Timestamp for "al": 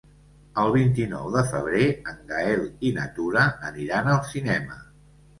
4.15-4.23